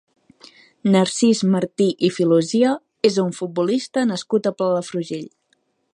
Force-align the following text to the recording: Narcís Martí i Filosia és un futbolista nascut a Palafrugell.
Narcís 0.93 1.41
Martí 1.55 1.87
i 2.09 2.11
Filosia 2.15 2.73
és 3.11 3.19
un 3.27 3.31
futbolista 3.41 4.07
nascut 4.15 4.51
a 4.53 4.57
Palafrugell. 4.63 5.29